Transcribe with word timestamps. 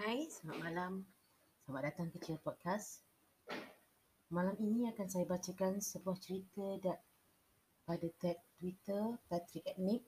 Hai, 0.00 0.24
selamat 0.32 0.64
malam. 0.64 0.92
Selamat 1.60 1.92
datang 1.92 2.08
ke 2.08 2.16
Chill 2.24 2.40
Podcast. 2.40 3.04
Malam 4.32 4.56
ini 4.56 4.88
akan 4.88 5.04
saya 5.12 5.28
bacakan 5.28 5.76
sebuah 5.76 6.16
cerita 6.16 6.64
da- 6.80 7.04
pada 7.84 8.08
tag 8.16 8.40
Twitter 8.56 9.20
Patrick 9.28 9.60
Etnik. 9.68 10.00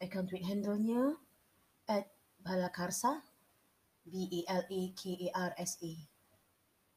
Akaun 0.00 0.24
tweet 0.24 0.40
handle-nya 0.40 1.20
at 1.84 2.08
Balakarsa. 2.40 3.20
B-A-L-A-K-A-R-S-A. 4.08 5.92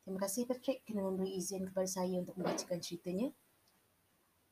Terima 0.08 0.20
kasih 0.24 0.48
Patrick 0.48 0.88
kerana 0.88 1.12
memberi 1.12 1.36
izin 1.44 1.68
kepada 1.68 1.92
saya 1.92 2.24
untuk 2.24 2.40
membacakan 2.40 2.80
ceritanya. 2.80 3.36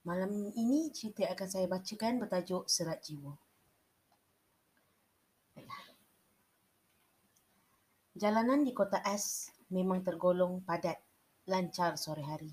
Malam 0.03 0.51
ini 0.59 0.91
cerita 0.91 1.23
yang 1.23 1.39
akan 1.39 1.47
saya 1.47 1.71
bacakan 1.71 2.19
bertajuk 2.19 2.67
Serat 2.67 2.99
Jiwa. 2.99 3.31
Jalanan 8.19 8.67
di 8.67 8.75
kota 8.75 8.99
S 9.07 9.47
memang 9.71 10.03
tergolong 10.03 10.59
padat, 10.59 10.99
lancar 11.47 11.95
sore 11.95 12.19
hari. 12.27 12.51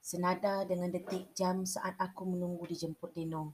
Senada 0.00 0.64
dengan 0.64 0.88
detik 0.88 1.36
jam 1.36 1.68
saat 1.68 1.92
aku 2.00 2.24
menunggu 2.24 2.64
dijemput 2.64 3.12
Deno. 3.12 3.52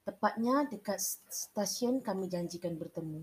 Tepatnya 0.00 0.64
dekat 0.64 0.96
stesen 1.28 2.00
kami 2.00 2.32
janjikan 2.32 2.80
bertemu. 2.80 3.20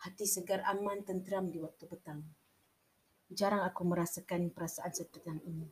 Hati 0.00 0.24
segar 0.24 0.64
aman 0.64 1.04
tenteram 1.04 1.52
di 1.52 1.60
waktu 1.60 1.84
petang. 1.84 2.24
Jarang 3.28 3.68
aku 3.68 3.84
merasakan 3.84 4.48
perasaan 4.56 4.96
setenang 4.96 5.44
ini. 5.44 5.68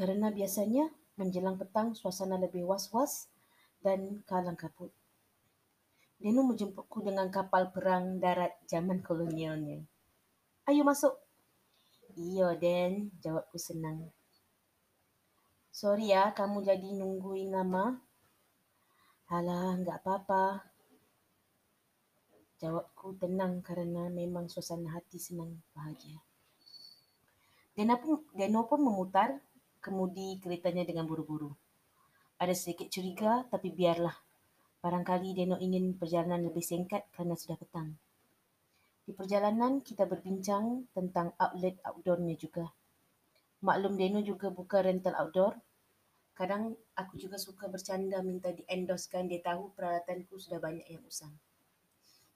Kerana 0.00 0.32
biasanya 0.32 0.88
menjelang 1.20 1.60
petang 1.60 1.92
suasana 1.92 2.40
lebih 2.40 2.64
was-was 2.64 3.28
dan 3.84 4.24
kalang 4.24 4.56
kabut. 4.56 5.03
Deno 6.24 6.40
menjemputku 6.40 7.04
dengan 7.04 7.28
kapal 7.28 7.68
perang 7.68 8.16
darat 8.16 8.56
zaman 8.64 9.04
kolonialnya. 9.04 9.84
Ayo 10.64 10.80
masuk. 10.80 11.12
Iya, 12.16 12.56
Den. 12.56 13.12
Jawabku 13.20 13.60
senang. 13.60 14.08
Sorry 15.68 16.16
ya, 16.16 16.32
kamu 16.32 16.64
jadi 16.64 16.96
nungguin 16.96 17.52
lama. 17.52 18.00
Alah, 19.28 19.76
enggak 19.76 20.00
apa-apa. 20.00 20.64
Jawabku 22.56 23.20
tenang 23.20 23.60
kerana 23.60 24.08
memang 24.08 24.48
suasana 24.48 24.96
hati 24.96 25.20
senang 25.20 25.60
bahagia. 25.76 26.24
Deno 27.76 28.00
pun, 28.00 28.24
Deno 28.32 28.64
pun 28.64 28.80
memutar 28.80 29.44
kemudi 29.84 30.40
keretanya 30.40 30.88
dengan 30.88 31.04
buru-buru. 31.04 31.52
Ada 32.40 32.56
sedikit 32.56 32.88
curiga 32.88 33.44
tapi 33.52 33.68
biarlah. 33.68 34.23
Barangkali 34.84 35.32
Deno 35.32 35.56
ingin 35.56 35.96
perjalanan 35.96 36.44
lebih 36.44 36.60
singkat 36.60 37.08
kerana 37.08 37.40
sudah 37.40 37.56
petang. 37.56 37.96
Di 39.08 39.16
perjalanan 39.16 39.80
kita 39.80 40.04
berbincang 40.04 40.92
tentang 40.92 41.32
outlet 41.40 41.80
outdoornya 41.88 42.36
juga. 42.36 42.68
Maklum 43.64 43.96
Deno 43.96 44.20
juga 44.20 44.52
buka 44.52 44.84
rental 44.84 45.16
outdoor. 45.16 45.56
Kadang 46.36 46.76
aku 47.00 47.16
juga 47.16 47.40
suka 47.40 47.64
bercanda 47.64 48.20
minta 48.20 48.52
di-endorsekan 48.52 49.24
dia 49.24 49.40
tahu 49.40 49.72
peralatanku 49.72 50.36
sudah 50.36 50.60
banyak 50.60 50.84
yang 50.84 51.00
usang. 51.08 51.32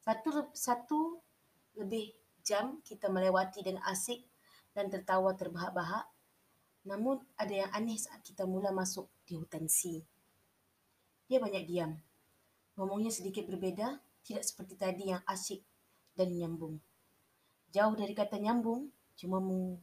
Satu 0.01 0.49
satu 0.57 1.21
lebih 1.77 2.17
jam 2.41 2.81
kita 2.81 3.13
melewati 3.13 3.61
dengan 3.61 3.85
asik 3.93 4.25
dan 4.73 4.89
tertawa 4.89 5.37
terbahak-bahak. 5.37 6.09
Namun 6.89 7.21
ada 7.37 7.53
yang 7.53 7.69
aneh 7.77 8.01
saat 8.01 8.25
kita 8.25 8.49
mula 8.49 8.73
masuk 8.73 9.05
di 9.29 9.37
hutan 9.37 9.69
C. 9.69 10.01
Dia 11.29 11.45
banyak 11.45 11.69
diam. 11.69 12.08
Ngomongnya 12.79 13.11
sedikit 13.11 13.43
berbeza, 13.51 13.99
tidak 14.23 14.47
seperti 14.47 14.79
tadi 14.79 15.11
yang 15.11 15.19
asyik 15.27 15.67
dan 16.15 16.31
nyambung. 16.31 16.79
Jauh 17.75 17.99
dari 17.99 18.15
kata 18.15 18.39
nyambung, 18.39 18.87
cuma 19.19 19.43
meng, 19.43 19.83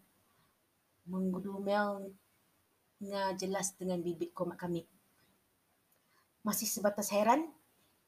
menggudumel 1.03 2.15
jelas 3.35 3.75
dengan 3.75 3.99
bibit 3.99 4.31
komat 4.31 4.55
kamik. 4.55 4.87
Masih 6.47 6.71
sebatas 6.71 7.11
heran, 7.11 7.51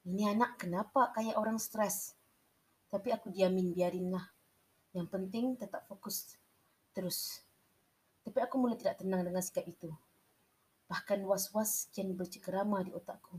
ini 0.07 0.23
anak 0.23 0.55
kenapa 0.55 1.11
kayak 1.11 1.35
orang 1.35 1.59
stres? 1.59 2.15
Tapi 2.87 3.11
aku 3.11 3.27
diamin, 3.27 3.75
biarinlah. 3.75 4.23
Yang 4.95 5.07
penting 5.11 5.59
tetap 5.59 5.83
fokus 5.91 6.39
terus. 6.95 7.43
Tapi 8.23 8.39
aku 8.39 8.55
mula 8.55 8.79
tidak 8.79 9.03
tenang 9.03 9.27
dengan 9.27 9.43
sikap 9.43 9.67
itu. 9.67 9.91
Bahkan 10.87 11.27
was-was 11.27 11.91
kian 11.91 12.15
bercekerama 12.15 12.87
di 12.87 12.95
otakku. 12.95 13.35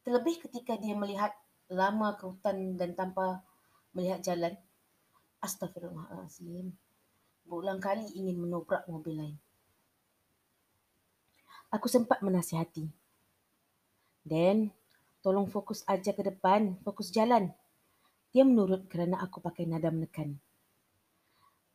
Terlebih 0.00 0.40
ketika 0.48 0.80
dia 0.80 0.96
melihat 0.96 1.36
lama 1.68 2.16
ke 2.16 2.24
hutan 2.24 2.74
dan 2.80 2.96
tanpa 2.96 3.44
melihat 3.92 4.24
jalan. 4.24 4.56
Astagfirullahaladzim. 5.40 6.72
Berulang 7.48 7.80
kali 7.80 8.04
ingin 8.12 8.36
menobrak 8.36 8.84
mobil 8.88 9.16
lain. 9.16 9.36
Aku 11.70 11.86
sempat 11.86 12.20
menasihati. 12.20 12.90
Dan 14.26 14.74
tolong 15.22 15.48
fokus 15.48 15.86
aja 15.88 16.12
ke 16.12 16.22
depan, 16.26 16.76
fokus 16.82 17.08
jalan. 17.14 17.54
Dia 18.30 18.44
menurut 18.46 18.86
kerana 18.86 19.22
aku 19.22 19.40
pakai 19.42 19.66
nada 19.66 19.88
menekan. 19.90 20.38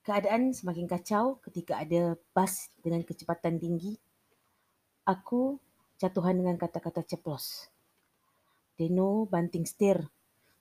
Keadaan 0.05 0.53
semakin 0.53 0.85
kacau 0.85 1.41
ketika 1.41 1.81
ada 1.81 2.13
bas 2.35 2.69
dengan 2.85 3.01
kecepatan 3.01 3.57
tinggi. 3.57 3.97
Aku 5.09 5.57
jatuhan 5.97 6.37
dengan 6.37 6.55
kata-kata 6.61 7.01
ceplos. 7.01 7.74
Deno 8.75 9.23
banting 9.27 9.63
setir. 9.63 10.03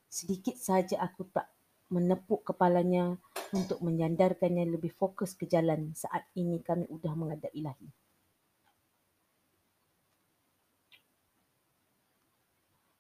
Sedikit 0.07 0.55
saja 0.55 1.03
aku 1.03 1.27
tak 1.35 1.51
menepuk 1.91 2.47
kepalanya 2.47 3.19
untuk 3.51 3.83
menyandarkannya 3.83 4.67
lebih 4.71 4.95
fokus 4.95 5.35
ke 5.35 5.47
jalan 5.51 5.95
saat 5.99 6.27
ini 6.39 6.63
kami 6.63 6.87
sudah 6.87 7.13
menghadap 7.19 7.51
ilahi. 7.51 7.91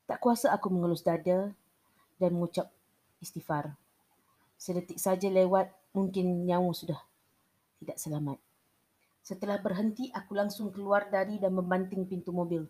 Tak 0.04 0.18
kuasa 0.20 0.52
aku 0.52 0.68
mengelus 0.68 1.00
dada 1.00 1.54
dan 2.18 2.30
mengucap 2.34 2.70
istighfar. 3.24 3.74
Sedetik 4.60 5.00
saja 5.00 5.26
lewat, 5.32 5.72
mungkin 5.96 6.44
nyawa 6.44 6.70
sudah 6.76 7.00
tidak 7.80 7.98
selamat. 7.98 8.38
Setelah 9.24 9.56
berhenti, 9.58 10.12
aku 10.12 10.36
langsung 10.36 10.68
keluar 10.68 11.08
dari 11.08 11.40
dan 11.40 11.56
membanting 11.56 12.04
pintu 12.04 12.30
mobil. 12.30 12.68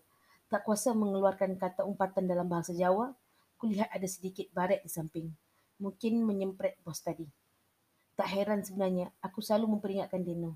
Tak 0.55 0.63
kuasa 0.63 0.95
mengeluarkan 0.95 1.59
kata 1.59 1.83
umpatan 1.83 2.31
dalam 2.31 2.47
bahasa 2.47 2.71
Jawa, 2.71 3.11
kulihat 3.59 3.91
ada 3.91 4.07
sedikit 4.07 4.47
baret 4.55 4.87
di 4.87 4.91
samping. 4.93 5.27
Mungkin 5.83 6.23
menyempret 6.23 6.79
bos 6.87 7.03
tadi. 7.03 7.27
Tak 8.15 8.31
heran 8.31 8.63
sebenarnya, 8.63 9.11
aku 9.19 9.43
selalu 9.43 9.75
memperingatkan 9.75 10.23
Dino. 10.23 10.55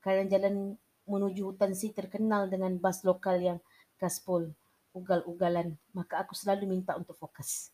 Kerana 0.00 0.24
jalan 0.32 0.80
menuju 1.04 1.44
hutan 1.44 1.76
si 1.76 1.92
terkenal 1.92 2.48
dengan 2.48 2.80
bas 2.80 3.04
lokal 3.04 3.36
yang 3.36 3.58
gaspol, 4.00 4.48
ugal-ugalan, 4.96 5.76
maka 5.92 6.24
aku 6.24 6.32
selalu 6.32 6.64
minta 6.64 6.96
untuk 6.96 7.20
fokus. 7.20 7.68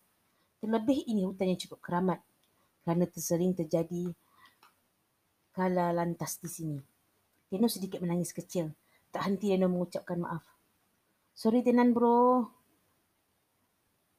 Terlebih 0.58 1.06
ini 1.06 1.22
hutan 1.22 1.54
yang 1.54 1.60
cukup 1.70 1.87
keramat 1.87 2.19
kerana 2.82 3.06
tersering 3.06 3.54
terjadi 3.54 4.10
kala 5.54 5.94
lantas 5.94 6.34
di 6.42 6.50
sini. 6.50 6.82
Dino 7.47 7.70
sedikit 7.70 8.02
menangis 8.02 8.34
kecil. 8.34 8.75
Tak 9.14 9.22
henti 9.22 9.54
Dino 9.54 9.70
mengucapkan 9.70 10.19
maaf. 10.19 10.42
Sorry 11.41 11.65
tenan 11.65 11.97
bro. 11.97 12.53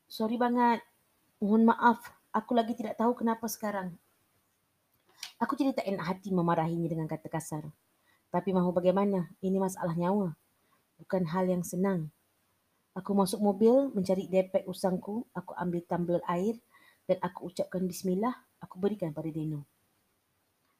Sorry 0.09 0.41
banget. 0.41 0.81
Mohon 1.37 1.69
maaf. 1.69 2.01
Aku 2.33 2.57
lagi 2.57 2.73
tidak 2.73 2.97
tahu 2.97 3.13
kenapa 3.13 3.45
sekarang. 3.45 3.93
Aku 5.37 5.53
jadi 5.53 5.69
tak 5.77 5.85
enak 5.85 6.01
hati 6.01 6.33
memarahinya 6.33 6.89
dengan 6.89 7.05
kata 7.05 7.29
kasar. 7.29 7.69
Tapi 8.33 8.49
mahu 8.57 8.73
bagaimana? 8.73 9.29
Ini 9.37 9.61
masalah 9.61 9.93
nyawa. 9.93 10.33
Bukan 10.97 11.29
hal 11.29 11.45
yang 11.45 11.61
senang. 11.61 12.09
Aku 12.97 13.13
masuk 13.13 13.37
mobil, 13.37 13.93
mencari 13.93 14.25
depek 14.25 14.65
usangku, 14.65 15.21
aku 15.37 15.53
ambil 15.61 15.85
tumbler 15.85 16.25
air 16.25 16.57
dan 17.05 17.21
aku 17.21 17.53
ucapkan 17.53 17.85
bismillah, 17.85 18.33
aku 18.65 18.81
berikan 18.81 19.13
pada 19.13 19.29
Deno. 19.29 19.69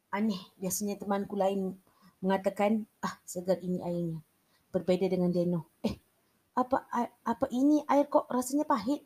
Aneh, 0.09 0.41
biasanya 0.57 0.97
temanku 0.97 1.37
lain 1.37 1.77
mengatakan, 2.17 2.89
ah 3.05 3.21
segar 3.29 3.61
ini 3.61 3.77
airnya. 3.85 4.25
Berbeza 4.73 5.05
dengan 5.05 5.29
Deno. 5.29 5.69
Eh, 5.85 6.01
apa 6.51 6.83
apa 7.23 7.45
ini 7.49 7.83
air 7.87 8.07
kok 8.11 8.27
rasanya 8.27 8.67
pahit? 8.67 9.03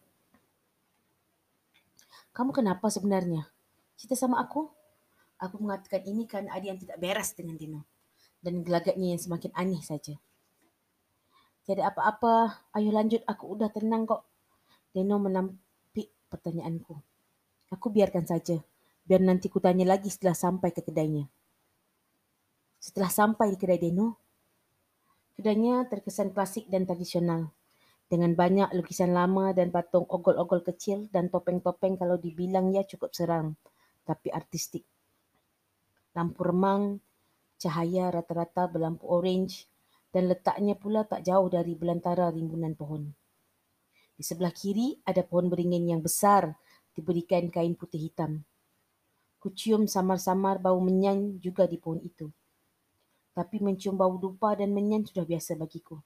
Kamu 2.35 2.51
kenapa 2.51 2.91
sebenarnya? 2.91 3.47
Cerita 3.95 4.17
sama 4.19 4.43
aku? 4.43 4.67
Aku 5.39 5.55
mengatakan 5.59 6.03
ini 6.03 6.27
kan 6.27 6.51
ada 6.51 6.63
yang 6.63 6.75
tidak 6.75 6.99
beres 6.99 7.31
dengan 7.31 7.55
Deno. 7.55 7.87
Dan 8.43 8.59
gelagatnya 8.61 9.15
yang 9.15 9.21
semakin 9.21 9.51
aneh 9.55 9.79
saja. 9.79 10.19
Tiada 11.63 11.89
apa-apa, 11.89 12.67
ayo 12.77 12.91
lanjut, 12.91 13.23
aku 13.25 13.55
udah 13.55 13.71
tenang 13.71 14.03
kok. 14.05 14.27
Deno 14.91 15.17
menampik 15.17 16.11
pertanyaanku. 16.27 16.93
Aku 17.73 17.87
biarkan 17.89 18.27
saja, 18.27 18.61
biar 19.07 19.23
nanti 19.23 19.49
ku 19.49 19.57
tanya 19.57 19.87
lagi 19.87 20.11
setelah 20.11 20.37
sampai 20.37 20.69
ke 20.75 20.83
kedainya. 20.85 21.25
Setelah 22.77 23.09
sampai 23.09 23.55
di 23.55 23.57
kedai 23.57 23.81
Deno, 23.81 24.24
kedainya 25.35 25.85
terkesan 25.91 26.31
klasik 26.31 26.65
dan 26.71 26.87
tradisional. 26.87 27.51
dengan 28.05 28.37
banyak 28.37 28.69
lukisan 28.77 29.17
lama 29.17 29.49
dan 29.49 29.73
patung 29.73 30.05
ogol-ogol 30.05 30.61
kecil 30.61 31.09
dan 31.09 31.33
topeng-topeng 31.33 31.97
kalau 31.97 32.21
dibilang 32.21 32.69
ya 32.69 32.85
cukup 32.85 33.09
seram, 33.17 33.57
tapi 34.05 34.29
artistik. 34.29 34.85
Lampu 36.13 36.45
remang, 36.45 37.01
cahaya 37.57 38.13
rata-rata 38.13 38.69
berlampu 38.69 39.09
orange 39.09 39.65
dan 40.13 40.29
letaknya 40.31 40.77
pula 40.77 41.03
tak 41.03 41.25
jauh 41.25 41.49
dari 41.49 41.73
belantara 41.75 42.29
rimbunan 42.31 42.77
pohon. 42.77 43.09
Di 44.15 44.23
sebelah 44.23 44.53
kiri 44.53 44.95
ada 45.03 45.25
pohon 45.27 45.51
beringin 45.51 45.91
yang 45.91 45.99
besar 45.99 46.55
diberikan 46.95 47.51
kain 47.51 47.75
putih 47.75 47.99
hitam. 47.99 48.47
Kucium 49.43 49.91
samar-samar 49.91 50.63
bau 50.63 50.79
menyan 50.79 51.35
juga 51.43 51.67
di 51.67 51.75
pohon 51.75 51.99
itu. 51.99 52.31
Tapi 53.35 53.59
mencium 53.59 53.99
bau 53.99 54.15
dupa 54.15 54.55
dan 54.55 54.71
menyan 54.71 55.03
sudah 55.03 55.27
biasa 55.27 55.59
bagiku. 55.59 55.99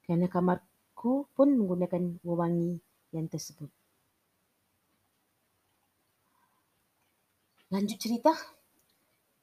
Kerana 0.00 0.24
kamarku 0.24 1.28
pun 1.36 1.52
menggunakan 1.52 2.16
wewangi 2.24 2.80
yang 3.12 3.28
tersebut. 3.28 3.68
Lanjut 7.70 8.00
cerita. 8.00 8.34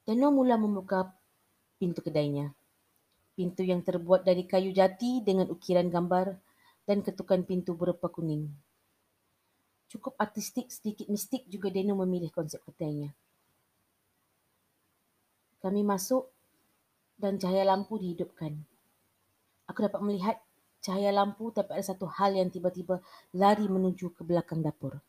Dano 0.04 0.28
mula 0.28 0.58
membuka 0.58 1.14
pintu 1.78 2.02
kedainya. 2.04 2.52
Pintu 3.38 3.62
yang 3.62 3.80
terbuat 3.80 4.26
dari 4.26 4.44
kayu 4.44 4.74
jati 4.74 5.22
dengan 5.22 5.48
ukiran 5.48 5.88
gambar 5.88 6.34
dan 6.84 7.00
ketukan 7.00 7.46
pintu 7.46 7.78
berupa 7.78 8.10
kuning. 8.10 8.50
Cukup 9.88 10.12
artistik, 10.20 10.68
sedikit 10.68 11.08
mistik 11.08 11.48
juga 11.48 11.72
Dano 11.72 11.96
memilih 12.04 12.28
konsep 12.28 12.60
kedainya. 12.66 13.14
Kami 15.64 15.80
masuk 15.80 16.28
dan 17.18 17.36
cahaya 17.36 17.66
lampu 17.66 17.98
dihidupkan. 17.98 18.54
Aku 19.66 19.84
dapat 19.84 20.00
melihat 20.00 20.36
cahaya 20.78 21.10
lampu 21.10 21.50
tapi 21.50 21.74
ada 21.74 21.84
satu 21.84 22.06
hal 22.06 22.38
yang 22.38 22.48
tiba-tiba 22.48 23.02
lari 23.34 23.66
menuju 23.66 24.14
ke 24.14 24.22
belakang 24.22 24.62
dapur. 24.62 25.02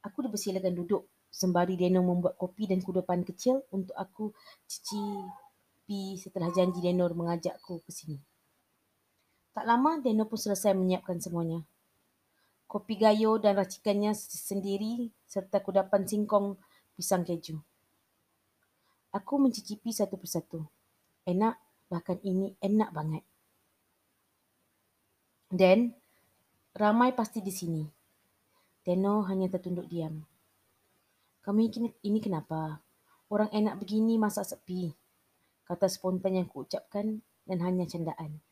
Aku 0.00 0.24
dipersilakan 0.24 0.74
duduk 0.74 1.04
sembari 1.28 1.76
Deno 1.76 2.00
membuat 2.00 2.40
kopi 2.40 2.66
dan 2.66 2.80
kudapan 2.80 3.22
kecil 3.22 3.62
untuk 3.70 3.94
aku 3.94 4.32
cicipi 4.64 6.16
setelah 6.16 6.48
janji 6.50 6.80
Deno 6.80 7.06
mengajakku 7.12 7.84
ke 7.84 7.90
sini. 7.92 8.18
Tak 9.54 9.64
lama 9.68 10.02
Deno 10.02 10.26
pun 10.26 10.40
selesai 10.40 10.74
menyiapkan 10.74 11.22
semuanya. 11.22 11.62
Kopi 12.66 12.98
gayo 12.98 13.38
dan 13.38 13.54
racikannya 13.54 14.16
sendiri 14.18 15.12
serta 15.30 15.62
kudapan 15.62 16.02
singkong 16.08 16.58
pisang 16.98 17.22
keju. 17.22 17.62
Aku 19.14 19.38
mencicipi 19.38 19.94
satu 19.94 20.18
persatu. 20.18 20.66
Enak, 21.24 21.56
bahkan 21.88 22.20
ini 22.20 22.52
enak 22.60 22.92
banget. 22.92 23.24
Dan 25.48 25.96
ramai 26.76 27.16
pasti 27.16 27.40
di 27.40 27.48
sini. 27.48 27.84
Deno 28.84 29.24
hanya 29.24 29.48
tertunduk 29.48 29.88
diam. 29.88 30.20
Kami 31.40 31.72
ini 32.04 32.18
kenapa? 32.20 32.76
Orang 33.32 33.48
enak 33.56 33.80
begini 33.80 34.20
masa 34.20 34.44
sepi. 34.44 34.92
Kata 35.64 35.88
spontan 35.88 36.36
yang 36.36 36.48
kuucapkan 36.48 37.24
dan 37.48 37.58
hanya 37.64 37.88
candaan. 37.88 38.44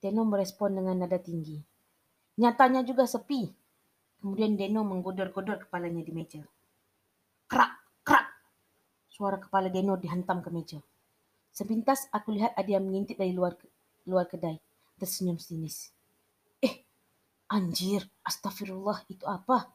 Deno 0.00 0.28
merespon 0.28 0.76
dengan 0.76 1.00
nada 1.00 1.16
tinggi. 1.16 1.56
Nyatanya 2.36 2.84
juga 2.84 3.08
sepi. 3.08 3.48
Kemudian 4.20 4.60
Deno 4.60 4.84
menggodor-godor 4.84 5.64
kepalanya 5.64 6.04
di 6.04 6.12
meja. 6.12 6.44
Suara 9.20 9.36
kepala 9.36 9.68
Deno 9.68 10.00
dihantam 10.00 10.40
ke 10.40 10.48
meja. 10.48 10.80
Sepintas 11.52 12.08
aku 12.08 12.32
lihat 12.32 12.56
yang 12.64 12.88
mengintip 12.88 13.20
dari 13.20 13.36
luar 13.36 13.52
luar 14.08 14.24
kedai 14.24 14.56
tersenyum 14.96 15.36
sinis. 15.36 15.92
Eh, 16.64 16.88
anjir, 17.52 18.08
astagfirullah, 18.24 19.04
itu 19.12 19.28
apa? 19.28 19.68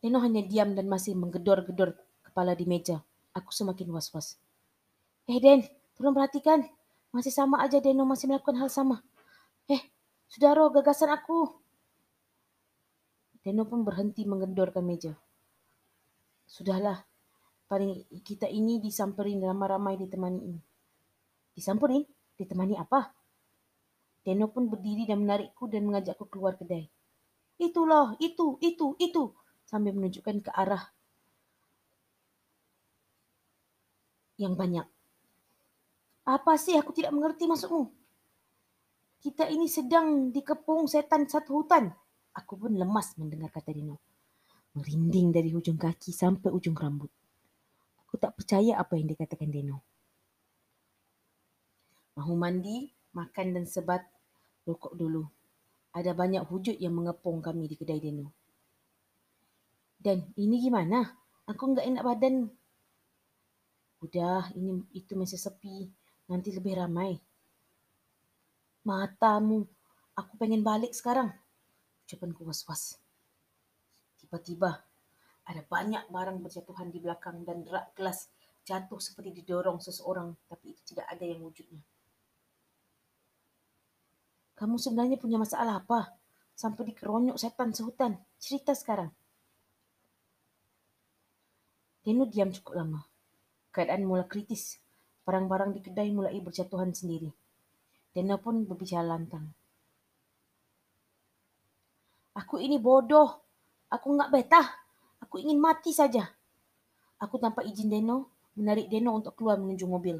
Neno 0.00 0.16
hanya 0.24 0.40
diam 0.40 0.72
dan 0.72 0.88
masih 0.88 1.12
menggedor-gedor 1.12 1.92
kepala 2.24 2.56
di 2.56 2.64
meja. 2.64 3.04
Aku 3.36 3.52
semakin 3.52 3.92
was-was. 3.92 4.40
Eh, 5.28 5.36
Den, 5.44 5.60
tolong 6.00 6.16
perhatikan. 6.16 6.64
Masih 7.12 7.36
sama 7.36 7.60
aja 7.60 7.84
Deno 7.84 8.08
masih 8.08 8.32
melakukan 8.32 8.56
hal 8.64 8.72
sama. 8.72 9.04
Eh, 9.68 9.84
sudah 10.24 10.56
roh 10.56 10.72
gagasan 10.72 11.12
aku. 11.12 11.52
Deno 13.44 13.68
pun 13.68 13.84
berhenti 13.84 14.24
menggedorkan 14.24 14.80
meja. 14.80 15.12
Sudahlah, 16.48 17.09
paling 17.70 18.02
kita 18.26 18.50
ini 18.50 18.82
disamperin 18.82 19.38
ramai-ramai 19.38 19.94
ditemani 19.94 20.40
ini. 20.42 20.58
Disamperin? 21.54 22.02
Ditemani 22.34 22.74
apa? 22.74 23.14
Deno 24.26 24.50
pun 24.50 24.66
berdiri 24.66 25.06
dan 25.06 25.22
menarikku 25.22 25.70
dan 25.70 25.86
mengajakku 25.86 26.26
keluar 26.26 26.58
kedai. 26.58 26.90
Itulah, 27.62 28.18
itu, 28.18 28.58
itu, 28.58 28.98
itu. 28.98 29.30
Sambil 29.62 29.94
menunjukkan 29.94 30.42
ke 30.42 30.50
arah 30.50 30.90
yang 34.40 34.58
banyak. 34.58 34.88
Apa 36.26 36.58
sih 36.58 36.74
aku 36.74 36.90
tidak 36.90 37.14
mengerti 37.14 37.46
maksudmu? 37.46 37.86
Kita 39.20 39.46
ini 39.46 39.68
sedang 39.70 40.32
dikepung 40.32 40.90
setan 40.90 41.28
satu 41.28 41.62
hutan. 41.62 41.92
Aku 42.34 42.56
pun 42.56 42.72
lemas 42.72 43.14
mendengar 43.14 43.52
kata 43.52 43.70
Dino. 43.70 44.00
Merinding 44.74 45.30
dari 45.30 45.52
hujung 45.52 45.76
kaki 45.76 46.10
sampai 46.10 46.48
ujung 46.50 46.74
rambut. 46.74 47.19
Aku 48.10 48.18
tak 48.18 48.34
percaya 48.34 48.74
apa 48.74 48.98
yang 48.98 49.06
dikatakan 49.06 49.54
Dino. 49.54 49.86
Mahu 52.18 52.34
mandi, 52.34 52.90
makan 53.14 53.54
dan 53.54 53.70
sebat, 53.70 54.02
rokok 54.66 54.98
dulu. 54.98 55.30
Ada 55.94 56.10
banyak 56.10 56.42
wujud 56.50 56.74
yang 56.82 56.98
mengepung 56.98 57.38
kami 57.38 57.70
di 57.70 57.78
kedai 57.78 58.02
Deno. 58.02 58.34
Dan 59.94 60.26
ini 60.34 60.58
gimana? 60.58 61.06
Aku 61.46 61.70
enggak 61.70 61.86
enak 61.86 62.02
badan. 62.02 62.50
Udah, 64.02 64.50
ini 64.58 64.82
itu 64.90 65.14
masih 65.14 65.38
sepi. 65.38 65.86
Nanti 66.26 66.50
lebih 66.50 66.82
ramai. 66.82 67.14
Matamu, 68.82 69.70
aku 70.18 70.34
pengen 70.34 70.66
balik 70.66 70.90
sekarang. 70.98 71.30
Ucapanku 72.10 72.42
was-was. 72.42 72.98
Tiba-tiba, 74.18 74.82
ada 75.50 75.66
banyak 75.66 76.06
barang 76.06 76.38
berjatuhan 76.46 76.94
di 76.94 77.02
belakang 77.02 77.42
dan 77.42 77.66
rak 77.66 77.98
gelas 77.98 78.30
jatuh 78.62 79.02
seperti 79.02 79.42
didorong 79.42 79.82
seseorang, 79.82 80.38
tapi 80.46 80.70
itu 80.78 80.94
tidak 80.94 81.10
ada 81.10 81.26
yang 81.26 81.42
wujudnya. 81.42 81.82
Kamu 84.54 84.76
sebenarnya 84.78 85.18
punya 85.18 85.40
masalah 85.40 85.82
apa? 85.82 86.14
Sampai 86.54 86.92
dikeronyok 86.92 87.40
setan 87.40 87.72
sehutan. 87.72 88.20
Cerita 88.36 88.76
sekarang. 88.76 89.08
Deno 92.04 92.28
diam 92.28 92.52
cukup 92.52 92.76
lama. 92.76 93.00
Keadaan 93.72 94.04
mula 94.04 94.28
kritis. 94.28 94.76
Barang-barang 95.24 95.72
di 95.72 95.80
kedai 95.80 96.12
mulai 96.12 96.36
berjatuhan 96.44 96.92
sendiri. 96.92 97.32
Deno 98.12 98.36
pun 98.36 98.68
berbicara 98.68 99.08
lantang. 99.08 99.48
Aku 102.36 102.60
ini 102.60 102.76
bodoh. 102.76 103.40
Aku 103.88 104.12
enggak 104.12 104.28
betah. 104.28 104.68
Aku 105.30 105.38
ingin 105.38 105.62
mati 105.62 105.94
saja. 105.94 106.26
Aku 107.22 107.38
tanpa 107.38 107.62
izin 107.62 107.86
Deno, 107.86 108.34
menarik 108.58 108.90
Deno 108.90 109.14
untuk 109.14 109.38
keluar 109.38 109.62
menuju 109.62 109.86
mobil. 109.86 110.18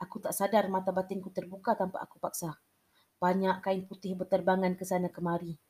Aku 0.00 0.16
tak 0.16 0.32
sadar 0.32 0.72
mata 0.72 0.96
batinku 0.96 1.28
terbuka 1.28 1.76
tanpa 1.76 2.00
aku 2.00 2.16
paksa. 2.16 2.56
Banyak 3.20 3.60
kain 3.60 3.84
putih 3.84 4.16
berterbangan 4.16 4.72
ke 4.72 4.88
sana 4.88 5.12
kemari. 5.12 5.60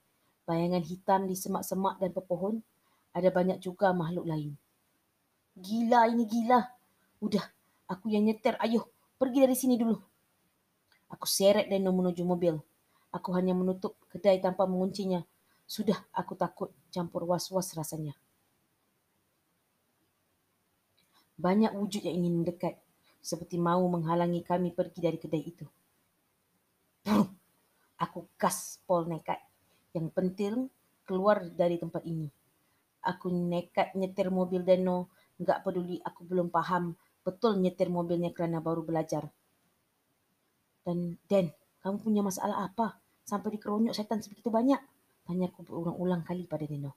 Bayangan 0.46 0.86
hitam 0.86 1.26
di 1.26 1.34
semak-semak 1.34 1.98
dan 1.98 2.14
pepohon. 2.14 2.62
Ada 3.10 3.34
banyak 3.34 3.58
juga 3.58 3.90
makhluk 3.90 4.22
lain. 4.22 4.54
Gila 5.58 6.06
ini 6.06 6.22
gila. 6.22 6.62
Udah, 7.18 7.42
aku 7.90 8.14
yang 8.14 8.22
nyetir. 8.22 8.54
Ayo, 8.62 8.86
pergi 9.18 9.50
dari 9.50 9.58
sini 9.58 9.74
dulu. 9.74 9.98
Aku 11.10 11.26
seret 11.26 11.66
dan 11.66 11.82
menuju 11.82 12.22
mobil. 12.22 12.54
Aku 13.10 13.34
hanya 13.34 13.50
menutup 13.50 13.98
kedai 14.14 14.38
tanpa 14.38 14.62
menguncinya. 14.70 15.26
Sudah, 15.66 15.98
aku 16.14 16.38
takut 16.38 16.70
campur 16.94 17.26
was-was 17.26 17.74
rasanya. 17.74 18.14
Banyak 21.36 21.72
wujud 21.76 22.02
yang 22.04 22.24
ingin 22.24 22.42
mendekat. 22.42 22.80
Seperti 23.20 23.60
mau 23.60 23.84
menghalangi 23.88 24.40
kami 24.40 24.72
pergi 24.72 24.98
dari 25.04 25.18
kedai 25.20 25.42
itu. 25.44 25.66
Aku 28.04 28.28
gaspol 28.36 29.08
nekat. 29.08 29.40
Yang 29.96 30.08
penting 30.12 30.54
keluar 31.08 31.44
dari 31.44 31.80
tempat 31.80 32.04
ini. 32.04 32.28
Aku 33.06 33.30
nekat 33.30 33.94
nyetir 33.94 34.28
mobil 34.32 34.64
Deno. 34.64 35.12
Enggak 35.36 35.64
peduli 35.64 36.00
aku 36.00 36.24
belum 36.24 36.48
paham 36.48 36.96
betul 37.26 37.58
nyetir 37.58 37.90
mobilnya 37.90 38.30
kerana 38.30 38.62
baru 38.62 38.86
belajar. 38.86 39.26
Dan 40.86 41.18
Den, 41.26 41.50
kamu 41.82 41.98
punya 41.98 42.22
masalah 42.22 42.70
apa? 42.70 43.02
Sampai 43.26 43.58
dikeronyok 43.58 43.90
setan 43.90 44.22
sebegitu 44.22 44.54
banyak. 44.54 44.78
Tanya 45.26 45.50
aku 45.50 45.66
berulang-ulang 45.66 46.22
kali 46.22 46.46
pada 46.46 46.62
Deno. 46.62 46.94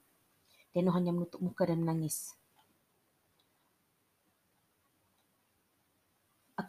Deno 0.70 0.94
hanya 0.94 1.10
menutup 1.10 1.42
muka 1.42 1.66
dan 1.66 1.82
menangis. 1.82 2.38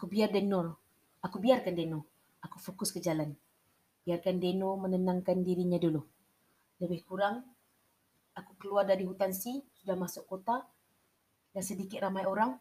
Aku 0.01 0.10
biar 0.10 0.34
Deno. 0.34 0.81
Aku 1.22 1.38
biarkan 1.38 1.77
Deno 1.77 2.10
Aku 2.41 2.58
fokus 2.58 2.89
ke 2.89 2.98
jalan. 2.98 3.38
Biarkan 4.01 4.41
Deno 4.41 4.74
menenangkan 4.74 5.46
dirinya 5.46 5.77
dulu. 5.77 6.01
Lebih 6.81 7.05
kurang, 7.05 7.46
aku 8.34 8.58
keluar 8.58 8.89
dari 8.89 9.05
hutan 9.05 9.29
si, 9.29 9.62
sudah 9.77 9.93
masuk 9.93 10.25
kota, 10.25 10.65
dan 11.53 11.62
sedikit 11.62 12.01
ramai 12.01 12.25
orang. 12.25 12.58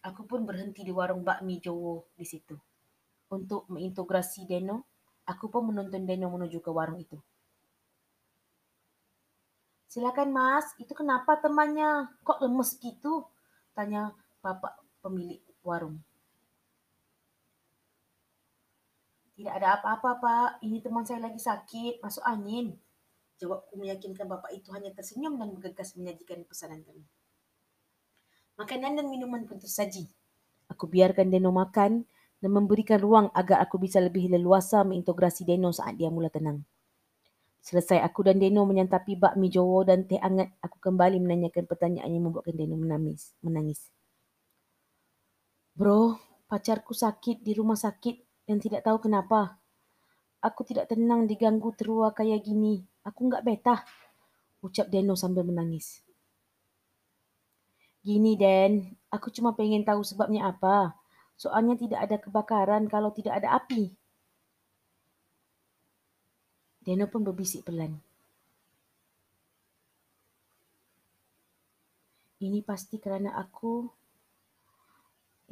Aku 0.00 0.24
pun 0.24 0.48
berhenti 0.48 0.80
di 0.80 0.88
warung 0.88 1.28
bakmi 1.28 1.60
Jowo 1.60 2.08
di 2.16 2.24
situ. 2.24 2.56
Untuk 3.36 3.68
mengintegrasi 3.68 4.48
Deno, 4.48 4.88
aku 5.28 5.52
pun 5.52 5.68
menuntun 5.68 6.08
Deno 6.08 6.32
menuju 6.32 6.56
ke 6.64 6.72
warung 6.72 7.04
itu. 7.04 7.20
Silakan 9.92 10.32
mas, 10.32 10.72
itu 10.80 10.96
kenapa 10.96 11.36
temannya? 11.36 12.16
Kok 12.24 12.48
lemes 12.48 12.80
gitu? 12.80 13.28
Tanya 13.76 14.16
bapak 14.40 14.80
pemilik 15.04 15.44
warung. 15.60 16.00
Tidak 19.38 19.54
ada 19.54 19.78
apa-apa, 19.78 20.18
Pak. 20.18 20.50
Ini 20.66 20.82
teman 20.82 21.06
saya 21.06 21.22
lagi 21.22 21.38
sakit, 21.38 22.02
masuk 22.02 22.26
angin. 22.26 22.74
Jawabku 23.38 23.78
meyakinkan 23.78 24.26
bapak 24.26 24.50
itu 24.50 24.74
hanya 24.74 24.90
tersenyum 24.90 25.38
dan 25.38 25.54
bergegas 25.54 25.94
menyajikan 25.94 26.42
pesanan 26.42 26.82
kami. 26.82 27.06
Makanan 28.58 28.98
dan 28.98 29.06
minuman 29.06 29.46
pun 29.46 29.62
tersaji. 29.62 30.10
Aku 30.66 30.90
biarkan 30.90 31.30
Deno 31.30 31.54
makan 31.54 32.02
dan 32.42 32.50
memberikan 32.50 32.98
ruang 32.98 33.30
agar 33.30 33.62
aku 33.62 33.78
bisa 33.78 34.02
lebih 34.02 34.26
leluasa 34.26 34.82
mengintegrasi 34.82 35.46
Deno 35.46 35.70
saat 35.70 35.94
dia 35.94 36.10
mula 36.10 36.34
tenang. 36.34 36.66
Selesai 37.62 38.02
aku 38.02 38.26
dan 38.26 38.42
Deno 38.42 38.66
menyantapi 38.66 39.14
bakmi 39.14 39.54
Jowo 39.54 39.86
dan 39.86 40.02
teh 40.02 40.18
hangat, 40.18 40.50
aku 40.58 40.82
kembali 40.82 41.22
menanyakan 41.22 41.62
pertanyaan 41.70 42.10
yang 42.10 42.26
membuatkan 42.26 42.58
Deno 42.58 42.74
menangis. 42.74 43.38
menangis. 43.38 43.86
Bro, 45.78 46.18
pacarku 46.50 46.90
sakit 46.90 47.38
di 47.38 47.54
rumah 47.54 47.78
sakit 47.78 48.27
dan 48.48 48.56
tidak 48.56 48.80
tahu 48.88 48.96
kenapa. 49.04 49.60
Aku 50.40 50.64
tidak 50.64 50.88
tenang 50.88 51.28
diganggu 51.28 51.68
terua 51.76 52.16
kayak 52.16 52.48
gini. 52.48 52.80
Aku 53.04 53.28
enggak 53.28 53.44
betah. 53.44 53.84
Ucap 54.64 54.88
Deno 54.88 55.12
sambil 55.12 55.44
menangis. 55.44 56.00
Gini 58.00 58.40
Den, 58.40 58.96
aku 59.12 59.28
cuma 59.28 59.52
pengen 59.52 59.84
tahu 59.84 60.00
sebabnya 60.00 60.48
apa. 60.48 60.96
Soalnya 61.36 61.76
tidak 61.76 62.00
ada 62.08 62.16
kebakaran 62.16 62.88
kalau 62.88 63.12
tidak 63.12 63.36
ada 63.44 63.52
api. 63.60 63.92
Deno 66.80 67.04
pun 67.12 67.20
berbisik 67.20 67.68
pelan. 67.68 68.00
Ini 72.38 72.64
pasti 72.64 72.96
kerana 73.02 73.34
aku 73.36 73.84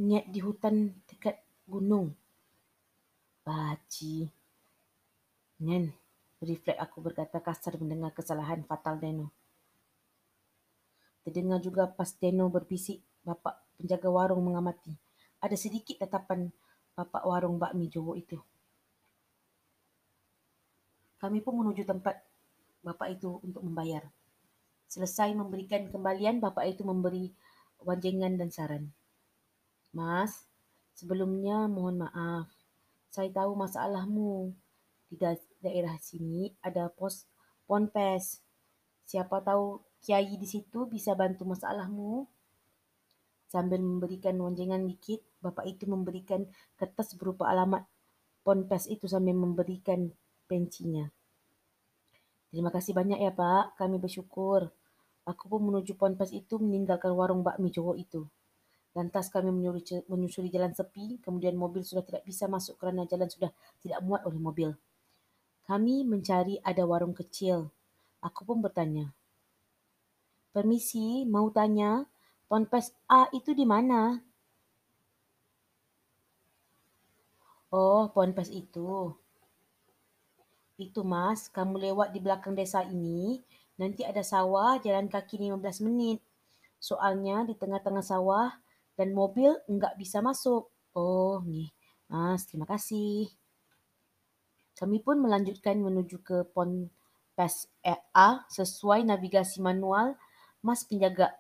niat 0.00 0.30
di 0.30 0.40
hutan 0.40 0.96
dekat 1.04 1.36
gunung. 1.66 2.25
Baci. 3.46 4.26
Nen, 5.62 5.94
refleks 6.42 6.82
aku 6.82 6.98
berkata 6.98 7.38
kasar 7.38 7.78
mendengar 7.78 8.10
kesalahan 8.10 8.66
fatal 8.66 8.98
Deno. 8.98 9.30
Terdengar 11.22 11.62
juga 11.62 11.86
pas 11.86 12.10
Deno 12.18 12.50
berbisik, 12.50 12.98
bapak 13.22 13.54
penjaga 13.78 14.10
warung 14.10 14.42
mengamati. 14.42 14.98
Ada 15.38 15.54
sedikit 15.54 16.02
tatapan 16.02 16.50
bapak 16.98 17.22
warung 17.22 17.62
bakmi 17.62 17.86
Jowo 17.86 18.18
itu. 18.18 18.34
Kami 21.22 21.38
pun 21.38 21.62
menuju 21.62 21.86
tempat 21.86 22.18
bapak 22.82 23.14
itu 23.14 23.38
untuk 23.46 23.62
membayar. 23.62 24.02
Selesai 24.90 25.30
memberikan 25.38 25.86
kembalian, 25.86 26.42
bapak 26.42 26.66
itu 26.66 26.82
memberi 26.82 27.30
wanjengan 27.78 28.42
dan 28.42 28.50
saran. 28.50 28.90
Mas, 29.94 30.50
sebelumnya 30.98 31.70
mohon 31.70 32.02
maaf 32.02 32.55
saya 33.16 33.32
tahu 33.32 33.56
masalahmu. 33.56 34.52
Di 35.08 35.16
daerah 35.64 35.96
sini 35.96 36.52
ada 36.60 36.92
pos 36.92 37.24
ponpes. 37.64 38.44
Siapa 39.08 39.40
tahu 39.40 39.80
kiai 40.04 40.36
di 40.36 40.44
situ 40.44 40.84
bisa 40.84 41.16
bantu 41.16 41.48
masalahmu. 41.48 42.28
Sambil 43.48 43.80
memberikan 43.80 44.36
wanjangan 44.36 44.84
dikit, 44.84 45.24
bapak 45.40 45.64
itu 45.64 45.88
memberikan 45.88 46.44
kertas 46.76 47.16
berupa 47.16 47.48
alamat 47.48 47.88
ponpes 48.44 48.84
itu 48.92 49.08
sambil 49.08 49.32
memberikan 49.32 50.12
pencinya. 50.44 51.08
Terima 52.52 52.68
kasih 52.68 52.92
banyak 52.92 53.16
ya 53.22 53.32
pak, 53.32 53.80
kami 53.80 53.96
bersyukur. 53.96 54.68
Aku 55.24 55.50
pun 55.50 55.64
menuju 55.64 55.96
ponpes 55.96 56.30
itu 56.36 56.60
meninggalkan 56.60 57.16
warung 57.16 57.40
bakmi 57.40 57.72
cowok 57.72 57.96
itu. 57.96 58.28
Lantas 58.96 59.28
kami 59.28 59.52
menyusuri 60.08 60.48
jalan 60.48 60.72
sepi, 60.72 61.20
kemudian 61.20 61.52
mobil 61.52 61.84
sudah 61.84 62.00
tidak 62.00 62.24
bisa 62.24 62.48
masuk 62.48 62.80
kerana 62.80 63.04
jalan 63.04 63.28
sudah 63.28 63.52
tidak 63.84 64.00
muat 64.00 64.24
oleh 64.24 64.40
mobil. 64.40 64.72
Kami 65.68 66.00
mencari 66.08 66.56
ada 66.64 66.80
warung 66.88 67.12
kecil. 67.12 67.68
Aku 68.24 68.48
pun 68.48 68.64
bertanya. 68.64 69.12
Permisi, 70.56 71.28
mau 71.28 71.52
tanya, 71.52 72.08
Ponpes 72.48 72.96
A 73.04 73.28
itu 73.36 73.52
di 73.52 73.68
mana? 73.68 74.24
Oh, 77.68 78.08
Ponpes 78.08 78.48
itu. 78.48 79.12
Itu 80.80 81.04
mas, 81.04 81.52
kamu 81.52 81.92
lewat 81.92 82.16
di 82.16 82.24
belakang 82.24 82.56
desa 82.56 82.80
ini, 82.80 83.44
nanti 83.76 84.08
ada 84.08 84.24
sawah 84.24 84.80
jalan 84.80 85.12
kaki 85.12 85.36
15 85.36 85.84
menit. 85.84 86.24
Soalnya 86.80 87.44
di 87.44 87.52
tengah-tengah 87.52 88.00
sawah 88.00 88.56
dan 88.96 89.12
mobil 89.12 89.52
enggak 89.68 89.94
bisa 90.00 90.24
masuk. 90.24 90.72
Oh, 90.96 91.44
nih. 91.44 91.70
Mas, 92.08 92.48
terima 92.48 92.64
kasih. 92.64 93.28
Kami 94.76 95.00
pun 95.04 95.20
melanjutkan 95.20 95.76
menuju 95.76 96.20
ke 96.24 96.36
Pon 96.52 96.88
Pes 97.36 97.68
A 98.16 98.44
sesuai 98.48 99.04
navigasi 99.04 99.60
manual 99.60 100.16
Mas 100.64 100.84
penjaga 100.88 101.36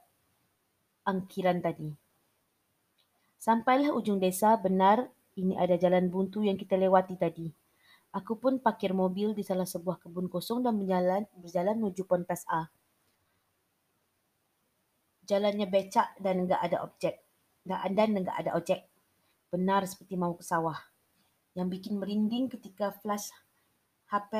angkiran 1.08 1.64
tadi. 1.64 1.96
Sampailah 3.40 3.92
ujung 3.92 4.20
desa, 4.20 4.56
benar 4.60 5.08
ini 5.36 5.56
ada 5.56 5.76
jalan 5.76 6.08
buntu 6.08 6.44
yang 6.44 6.56
kita 6.56 6.76
lewati 6.76 7.16
tadi. 7.16 7.48
Aku 8.16 8.40
pun 8.40 8.60
parkir 8.60 8.96
mobil 8.96 9.36
di 9.36 9.44
salah 9.44 9.68
sebuah 9.68 10.00
kebun 10.00 10.32
kosong 10.32 10.64
dan 10.64 10.80
berjalan, 10.80 11.28
berjalan 11.36 11.76
menuju 11.76 12.08
Pon 12.08 12.24
Pes 12.24 12.48
A. 12.48 12.68
Jalannya 15.28 15.68
becak 15.68 16.16
dan 16.20 16.48
enggak 16.48 16.60
ada 16.64 16.80
objek 16.86 17.25
dan 17.66 17.98
dan 17.98 18.14
enggak 18.14 18.38
ada 18.38 18.54
ojek. 18.54 18.86
Benar 19.50 19.82
seperti 19.90 20.14
mau 20.14 20.38
ke 20.38 20.46
sawah. 20.46 20.78
Yang 21.58 21.68
bikin 21.78 21.98
merinding 21.98 22.46
ketika 22.46 22.94
flash 22.94 23.34
HP 24.06 24.32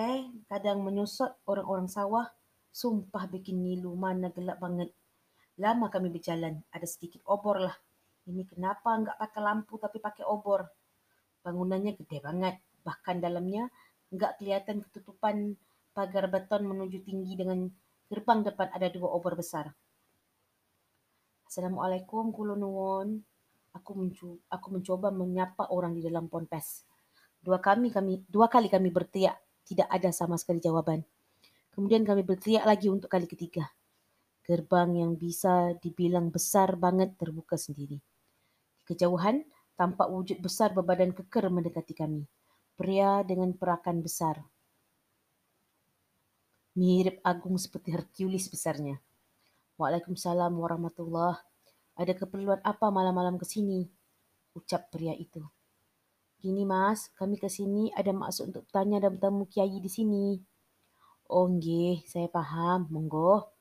kadang 0.47 0.87
menyusut 0.87 1.35
orang-orang 1.51 1.91
sawah. 1.91 2.31
Sumpah 2.71 3.27
bikin 3.27 3.67
nilu 3.67 3.99
mana 3.99 4.31
gelap 4.31 4.63
banget. 4.63 4.95
Lama 5.57 5.89
kami 5.89 6.13
berjalan, 6.13 6.61
ada 6.69 6.85
sedikit 6.85 7.25
obor 7.25 7.59
lah. 7.59 7.75
Ini 8.29 8.45
kenapa 8.47 8.95
enggak 8.95 9.17
pakai 9.17 9.41
lampu 9.43 9.75
tapi 9.81 9.99
pakai 9.99 10.23
obor? 10.29 10.69
Bangunannya 11.43 11.97
gede 11.99 12.21
banget. 12.23 12.61
Bahkan 12.85 13.19
dalamnya 13.19 13.67
enggak 14.13 14.39
kelihatan 14.39 14.85
ketutupan 14.87 15.57
pagar 15.97 16.29
beton 16.29 16.69
menuju 16.69 17.03
tinggi 17.03 17.35
dengan 17.35 17.67
gerbang 18.07 18.45
depan 18.45 18.69
ada 18.71 18.87
dua 18.93 19.09
obor 19.17 19.35
besar. 19.35 19.73
Assalamualaikum 21.47 22.35
Kulonwon. 22.35 23.23
Aku 23.71 23.95
mencu- 23.95 24.43
aku 24.51 24.67
mencoba 24.75 25.15
menyapa 25.15 25.71
orang 25.71 25.95
di 25.95 26.03
dalam 26.03 26.27
ponpes. 26.27 26.83
Dua 27.39 27.63
kami 27.63 27.95
kami 27.95 28.27
dua 28.27 28.51
kali 28.51 28.67
kami 28.67 28.91
berteriak, 28.91 29.39
tidak 29.63 29.87
ada 29.87 30.11
sama 30.11 30.35
sekali 30.43 30.59
jawaban. 30.59 31.07
Kemudian 31.71 32.03
kami 32.03 32.27
berteriak 32.27 32.67
lagi 32.67 32.91
untuk 32.91 33.07
kali 33.07 33.31
ketiga. 33.31 33.71
Gerbang 34.43 34.99
yang 34.99 35.15
bisa 35.15 35.79
dibilang 35.79 36.35
besar 36.35 36.75
banget 36.75 37.15
terbuka 37.15 37.55
sendiri. 37.55 38.03
Di 38.83 38.83
kejauhan, 38.83 39.47
tampak 39.79 40.11
wujud 40.11 40.43
besar 40.43 40.75
berbadan 40.75 41.15
keker 41.15 41.47
mendekati 41.47 41.95
kami. 41.95 42.27
Pria 42.75 43.23
dengan 43.23 43.55
perakan 43.55 44.03
besar. 44.03 44.43
Mirip 46.75 47.23
agung 47.23 47.55
seperti 47.55 47.95
Hercules 47.95 48.51
besarnya. 48.51 48.99
Waalaikumsalam 49.77 50.57
warahmatullahi 50.57 51.37
Ada 52.01 52.17
keperluan 52.17 52.65
apa 52.65 52.89
malam-malam 52.89 53.37
ke 53.37 53.45
sini? 53.45 53.85
Ucap 54.57 54.89
pria 54.89 55.13
itu. 55.13 55.45
Gini 56.41 56.65
mas, 56.65 57.13
kami 57.13 57.37
ke 57.37 57.45
sini 57.53 57.93
ada 57.93 58.09
maksud 58.09 58.57
untuk 58.57 58.65
tanya 58.73 59.05
dan 59.05 59.21
bertemu 59.21 59.45
kiai 59.45 59.77
di 59.77 59.91
sini. 59.93 60.41
Oh 61.29 61.45
nggih, 61.53 62.09
saya 62.09 62.25
paham. 62.33 62.89
Monggo. 62.89 63.53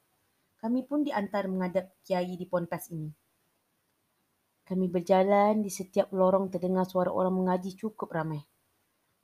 Kami 0.56 0.88
pun 0.88 1.04
diantar 1.04 1.52
menghadap 1.52 1.92
kiai 2.08 2.40
di 2.40 2.48
ponpes 2.48 2.96
ini. 2.96 3.12
Kami 4.64 4.88
berjalan 4.88 5.60
di 5.60 5.68
setiap 5.68 6.16
lorong 6.16 6.48
terdengar 6.48 6.88
suara 6.88 7.12
orang 7.12 7.44
mengaji 7.44 7.76
cukup 7.76 8.08
ramai. 8.16 8.40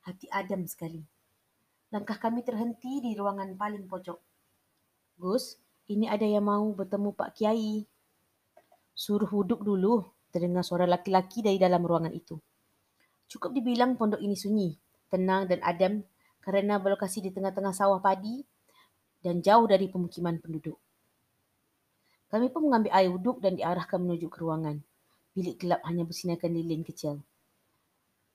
Hati 0.03 0.27
adem 0.27 0.67
sekali. 0.67 1.00
Langkah 1.95 2.19
kami 2.19 2.43
terhenti 2.43 3.00
di 3.00 3.15
ruangan 3.15 3.55
paling 3.55 3.88
pojok. 3.88 4.19
Gus, 5.24 5.55
ini 5.93 6.07
ada 6.07 6.24
yang 6.24 6.48
mau 6.48 6.71
bertemu 6.71 7.12
Pak 7.12 7.29
Kiai. 7.36 7.83
Suruh 8.95 9.27
duduk 9.27 9.63
dulu, 9.63 10.07
terdengar 10.31 10.63
suara 10.63 10.88
laki-laki 10.88 11.43
dari 11.43 11.60
dalam 11.60 11.83
ruangan 11.83 12.15
itu. 12.15 12.39
Cukup 13.27 13.55
dibilang 13.55 13.95
pondok 14.00 14.19
ini 14.24 14.36
sunyi. 14.36 14.71
tenang 15.12 15.43
dan 15.43 15.60
adem 15.60 16.07
kerana 16.39 16.79
berlokasi 16.79 17.19
di 17.19 17.36
tengah-tengah 17.36 17.75
sawah 17.75 18.00
padi 18.00 18.48
dan 19.19 19.43
jauh 19.43 19.67
dari 19.67 19.91
pemukiman 19.91 20.39
penduduk. 20.39 20.79
Kami 22.31 22.48
pun 22.48 22.71
mengambil 22.71 22.95
air 22.95 23.12
wuduk 23.12 23.43
dan 23.43 23.60
diarahkan 23.60 24.00
menuju 24.00 24.31
ke 24.31 24.39
ruangan. 24.39 24.79
Bilik 25.36 25.60
gelap 25.60 25.83
hanya 25.83 26.07
bersinarkan 26.07 26.55
lilin 26.55 26.88
kecil. 26.88 27.19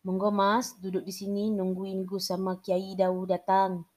Monggo 0.05 0.29
mas, 0.29 0.77
duduk 0.79 1.03
di 1.03 1.17
sini 1.17 1.49
nungguin 1.49 2.05
Gus 2.05 2.29
sama 2.29 2.61
Kiai 2.61 2.93
Dawu 2.93 3.25
datang. 3.25 3.89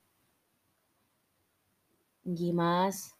Nggih 2.23 2.55
mas. 2.55 3.18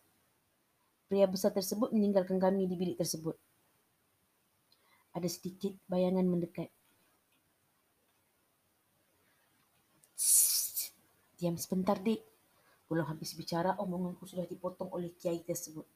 Pria 1.09 1.25
besar 1.25 1.49
tersebut 1.49 1.89
meninggalkan 1.89 2.37
kami 2.37 2.69
di 2.69 2.77
bilik 2.77 3.01
tersebut. 3.01 3.33
Ada 5.17 5.25
sedikit 5.25 5.73
bayangan 5.89 6.21
mendekat. 6.21 6.69
Diam 11.41 11.57
sebentar, 11.57 11.97
Dik. 11.97 12.21
Belum 12.85 13.09
habis 13.09 13.33
bicara, 13.33 13.73
omonganku 13.81 14.29
sudah 14.29 14.45
dipotong 14.45 14.93
oleh 14.93 15.09
kiai 15.17 15.41
tersebut. 15.41 15.87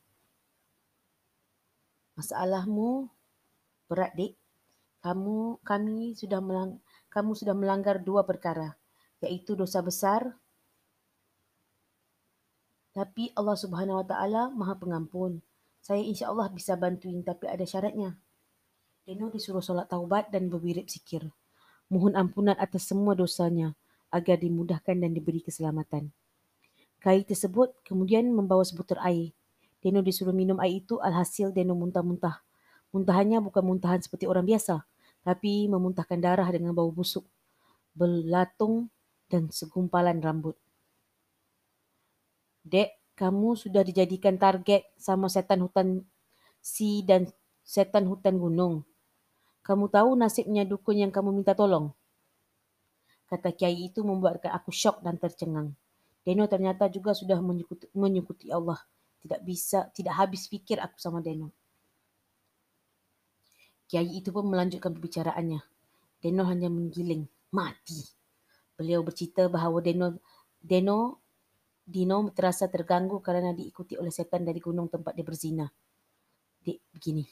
Masalahmu 2.18 3.06
berat, 3.86 4.18
Dik. 4.18 4.34
Kamu 5.06 5.62
kami 5.62 6.18
sudah 6.18 6.42
melang, 6.42 6.82
kamu 7.14 7.38
sudah 7.38 7.54
melanggar 7.54 8.02
dua 8.02 8.26
perkara, 8.26 8.74
yaitu 9.22 9.54
dosa 9.54 9.84
besar 9.86 10.34
tapi 12.94 13.34
Allah 13.34 13.58
Subhanahu 13.58 14.00
Wa 14.02 14.06
Taala 14.06 14.42
Maha 14.54 14.78
Pengampun. 14.78 15.42
Saya 15.84 16.00
insya 16.00 16.30
Allah 16.30 16.48
bisa 16.48 16.78
bantuin 16.78 17.26
tapi 17.26 17.50
ada 17.50 17.66
syaratnya. 17.66 18.16
Deno 19.04 19.28
disuruh 19.28 19.60
solat 19.60 19.92
taubat 19.92 20.32
dan 20.32 20.48
berwirid 20.48 20.88
zikir. 20.88 21.28
Mohon 21.92 22.16
ampunan 22.16 22.56
atas 22.56 22.88
semua 22.88 23.18
dosanya 23.18 23.76
agar 24.08 24.40
dimudahkan 24.40 24.96
dan 24.96 25.12
diberi 25.12 25.44
keselamatan. 25.44 26.14
Kai 27.04 27.28
tersebut 27.28 27.76
kemudian 27.84 28.32
membawa 28.32 28.64
sebutir 28.64 28.96
air. 29.04 29.36
Deno 29.84 30.00
disuruh 30.00 30.32
minum 30.32 30.56
air 30.64 30.80
itu 30.80 31.04
alhasil 31.04 31.52
Deno 31.52 31.76
muntah-muntah. 31.76 32.40
Muntahannya 32.96 33.44
bukan 33.44 33.66
muntahan 33.68 34.00
seperti 34.00 34.30
orang 34.30 34.48
biasa, 34.48 34.86
tapi 35.26 35.68
memuntahkan 35.68 36.22
darah 36.22 36.48
dengan 36.48 36.72
bau 36.72 36.94
busuk, 36.94 37.26
belatung 37.92 38.88
dan 39.28 39.52
segumpalan 39.52 40.24
rambut. 40.24 40.56
Dek, 42.64 43.16
kamu 43.20 43.60
sudah 43.60 43.84
dijadikan 43.84 44.40
target 44.40 44.88
sama 44.96 45.28
setan 45.28 45.62
hutan 45.62 46.02
si 46.64 47.04
dan 47.04 47.28
setan 47.62 48.08
hutan 48.08 48.40
gunung. 48.40 48.88
Kamu 49.64 49.88
tahu 49.88 50.16
nasibnya 50.20 50.68
dukun 50.68 51.04
yang 51.04 51.12
kamu 51.12 51.32
minta 51.32 51.56
tolong? 51.56 51.92
Kata 53.28 53.56
kiai 53.56 53.88
itu 53.88 54.04
membuatkan 54.04 54.52
aku 54.52 54.72
syok 54.72 55.04
dan 55.04 55.16
tercengang. 55.16 55.72
Deno 56.24 56.48
ternyata 56.48 56.88
juga 56.88 57.12
sudah 57.12 57.40
menyukuti, 57.40 57.92
menyukuti 57.96 58.52
Allah. 58.52 58.80
Tidak 59.24 59.40
bisa, 59.44 59.88
tidak 59.96 60.20
habis 60.20 60.52
fikir 60.52 60.80
aku 60.80 61.00
sama 61.00 61.24
Deno. 61.24 61.52
Kiai 63.88 64.20
itu 64.20 64.32
pun 64.36 64.48
melanjutkan 64.48 64.92
pembicaraannya. 64.96 65.64
Deno 66.20 66.44
hanya 66.48 66.68
menggiling, 66.68 67.28
mati. 67.52 68.04
Beliau 68.76 69.04
bercerita 69.04 69.48
bahawa 69.48 69.80
Deno, 69.80 70.20
Deno, 70.60 71.23
Dino 71.84 72.32
terasa 72.32 72.72
terganggu 72.72 73.20
kerana 73.20 73.52
diikuti 73.52 74.00
oleh 74.00 74.12
setan 74.12 74.48
dari 74.48 74.64
gunung 74.64 74.88
tempat 74.88 75.12
dia 75.12 75.28
berzina. 75.28 75.68
Dek, 76.64 76.80
begini. 76.96 77.28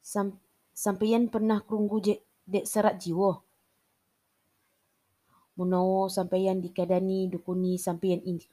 Sam, 0.00 0.40
sampeyan 0.72 1.28
pernah 1.28 1.60
kerunggu 1.60 2.00
je, 2.00 2.16
dek 2.48 2.64
serat 2.64 2.96
jiwa. 2.96 3.36
Menawa 5.60 6.08
sampeyan 6.08 6.64
dikadani 6.64 7.28
dukuni 7.28 7.76
sampeyan 7.76 8.24
ini. 8.24 8.48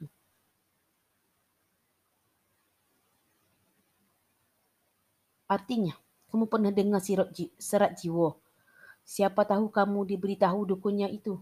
Artinya, 5.48 5.96
kamu 6.28 6.44
pernah 6.44 6.74
dengar 6.74 7.00
sirat, 7.00 7.32
serat 7.56 7.96
jiwa. 7.96 8.36
Siapa 9.06 9.48
tahu 9.48 9.72
kamu 9.72 10.04
diberitahu 10.12 10.66
dukunnya 10.76 11.08
itu. 11.08 11.40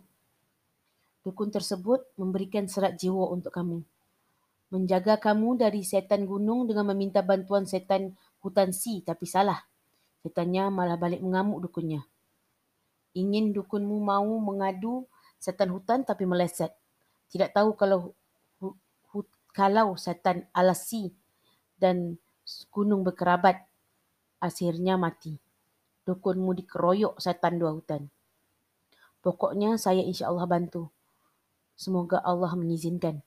Dukun 1.25 1.49
tersebut 1.49 2.05
memberikan 2.21 2.69
serat 2.69 3.01
jiwa 3.01 3.33
untuk 3.33 3.51
kamu. 3.51 3.81
Menjaga 4.69 5.17
kamu 5.17 5.57
dari 5.65 5.81
setan 5.81 6.29
gunung 6.29 6.69
dengan 6.69 6.93
meminta 6.93 7.25
bantuan 7.25 7.65
setan 7.65 8.13
hutan 8.45 8.77
si 8.77 9.01
tapi 9.01 9.25
salah. 9.25 9.65
Setannya 10.21 10.69
malah 10.69 11.01
balik 11.01 11.25
mengamuk 11.25 11.65
dukunnya 11.65 12.05
ingin 13.15 13.55
dukunmu 13.55 14.03
mau 14.03 14.27
mengadu 14.43 15.07
setan 15.39 15.71
hutan 15.71 16.03
tapi 16.03 16.27
meleset. 16.27 16.75
Tidak 17.31 17.55
tahu 17.55 17.79
kalau 17.79 18.13
hu, 18.59 18.75
hu, 19.15 19.19
kalau 19.55 19.95
setan 19.95 20.45
alasi 20.51 21.15
dan 21.79 22.19
gunung 22.75 23.07
berkerabat, 23.07 23.65
akhirnya 24.43 24.99
mati. 24.99 25.39
Dukunmu 26.05 26.53
dikeroyok 26.53 27.17
setan 27.23 27.57
dua 27.57 27.73
hutan. 27.73 28.11
Pokoknya 29.25 29.81
saya 29.81 30.05
insya 30.05 30.29
Allah 30.29 30.45
bantu. 30.45 30.93
Semoga 31.75 32.23
Allah 32.23 32.55
mengizinkan. 32.55 33.21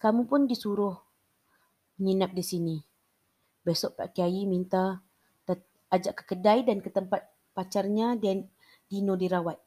Kamu 0.00 0.28
pun 0.28 0.48
disuruh 0.48 0.96
menginap 2.00 2.32
di 2.32 2.44
sini. 2.44 2.76
Besok 3.64 4.00
Pak 4.00 4.16
Kiai 4.16 4.44
minta 4.44 5.06
ajak 5.90 6.22
ke 6.22 6.34
kedai 6.34 6.66
dan 6.66 6.82
ke 6.82 6.90
tempat 6.90 7.26
pacarnya 7.54 8.18
dan 8.18 8.50
Dino 8.86 9.18
dirawat. 9.18 9.58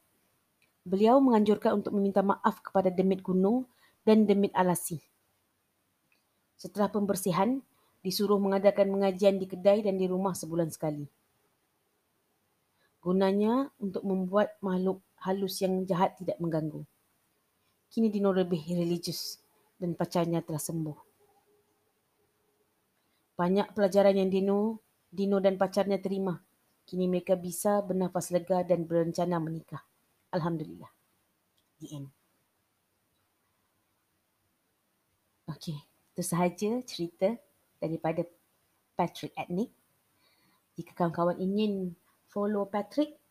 Beliau 0.87 1.19
menganjurkan 1.19 1.83
untuk 1.83 1.91
meminta 1.91 2.23
maaf 2.23 2.63
kepada 2.63 2.87
Demit 2.87 3.19
Gunung 3.19 3.67
dan 4.07 4.23
Demit 4.23 4.55
Alasi. 4.55 5.03
Setelah 6.55 6.87
pembersihan, 6.87 7.59
disuruh 7.99 8.39
mengadakan 8.39 8.87
mengajian 8.87 9.35
di 9.39 9.47
kedai 9.47 9.83
dan 9.83 9.99
di 9.99 10.07
rumah 10.07 10.31
sebulan 10.31 10.71
sekali. 10.71 11.03
Gunanya 13.03 13.71
untuk 13.79 14.03
membuat 14.07 14.55
makhluk 14.63 15.03
halus 15.23 15.59
yang 15.59 15.83
jahat 15.83 16.15
tidak 16.19 16.39
mengganggu. 16.39 16.83
Kini 17.89 18.13
Dino 18.13 18.29
lebih 18.29 18.61
religius 18.77 19.41
dan 19.75 19.97
pacarnya 19.97 20.45
telah 20.45 20.61
sembuh. 20.61 20.97
Banyak 23.35 23.73
pelajaran 23.73 24.13
yang 24.13 24.29
Dino, 24.29 24.83
Dino 25.09 25.41
dan 25.41 25.57
pacarnya 25.57 25.97
terima 25.97 26.37
Kini 26.89 27.05
mereka 27.05 27.37
bisa 27.37 27.85
bernafas 27.85 28.33
lega 28.33 28.65
dan 28.65 28.89
berencana 28.89 29.37
menikah. 29.37 29.85
Alhamdulillah. 30.33 30.89
The 31.77 31.87
end. 31.93 32.09
Okey, 35.45 35.77
itu 35.85 36.23
sahaja 36.25 36.81
cerita 36.81 37.37
daripada 37.77 38.25
Patrick 38.97 39.37
Etnik. 39.37 39.69
Jika 40.81 40.97
kawan-kawan 40.97 41.37
ingin 41.37 41.93
follow 42.25 42.65
Patrick, 42.65 43.21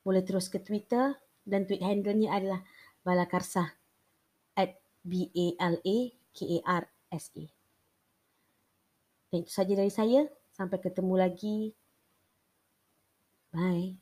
boleh 0.00 0.24
terus 0.24 0.48
ke 0.48 0.64
Twitter 0.64 1.12
dan 1.44 1.68
tweet 1.68 1.84
handle-nya 1.84 2.32
adalah 2.32 2.64
balakarsa 3.04 3.60
at 3.60 3.81
B-A-L-A-K-A-R-S-A. 5.02 6.82
Dan 9.32 9.38
itu 9.42 9.50
sahaja 9.52 9.74
dari 9.78 9.92
saya. 9.92 10.28
Sampai 10.52 10.78
ketemu 10.84 11.14
lagi 11.16 11.72
Bye. 13.52 14.01